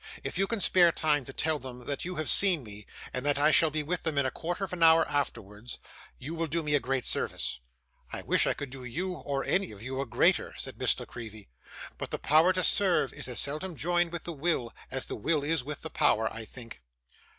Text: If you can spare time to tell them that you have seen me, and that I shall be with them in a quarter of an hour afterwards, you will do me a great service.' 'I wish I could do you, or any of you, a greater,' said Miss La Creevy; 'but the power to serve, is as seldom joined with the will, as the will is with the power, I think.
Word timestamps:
If 0.23 0.39
you 0.39 0.47
can 0.47 0.61
spare 0.61 0.91
time 0.91 1.25
to 1.25 1.31
tell 1.31 1.59
them 1.59 1.85
that 1.85 2.05
you 2.05 2.15
have 2.15 2.27
seen 2.27 2.63
me, 2.63 2.87
and 3.13 3.23
that 3.23 3.37
I 3.37 3.51
shall 3.51 3.69
be 3.69 3.83
with 3.83 4.01
them 4.01 4.17
in 4.17 4.25
a 4.25 4.31
quarter 4.31 4.63
of 4.63 4.73
an 4.73 4.81
hour 4.81 5.07
afterwards, 5.07 5.77
you 6.17 6.33
will 6.33 6.47
do 6.47 6.63
me 6.63 6.73
a 6.73 6.79
great 6.79 7.05
service.' 7.05 7.59
'I 8.11 8.23
wish 8.23 8.47
I 8.47 8.55
could 8.55 8.71
do 8.71 8.83
you, 8.83 9.13
or 9.17 9.43
any 9.45 9.71
of 9.71 9.83
you, 9.83 10.01
a 10.01 10.07
greater,' 10.07 10.55
said 10.57 10.79
Miss 10.79 10.99
La 10.99 11.05
Creevy; 11.05 11.49
'but 11.99 12.09
the 12.09 12.17
power 12.17 12.51
to 12.51 12.63
serve, 12.63 13.13
is 13.13 13.27
as 13.27 13.39
seldom 13.39 13.75
joined 13.75 14.11
with 14.11 14.23
the 14.23 14.33
will, 14.33 14.73
as 14.89 15.05
the 15.05 15.15
will 15.15 15.43
is 15.43 15.63
with 15.63 15.83
the 15.83 15.91
power, 15.91 16.33
I 16.33 16.45
think. 16.45 16.81